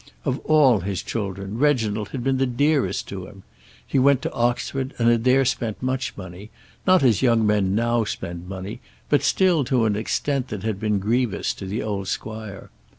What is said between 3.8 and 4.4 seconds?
He went to